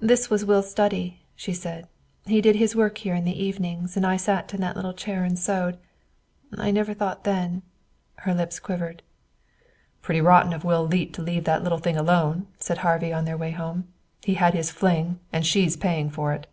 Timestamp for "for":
16.08-16.32